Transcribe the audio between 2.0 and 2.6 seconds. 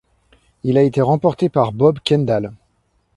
Kendall.